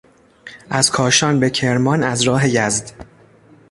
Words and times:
از 0.69 0.91
کاشان 0.91 1.39
به 1.39 1.49
کرمان 1.49 2.03
از 2.03 2.21
راه 2.21 2.49
یزد 2.49 2.91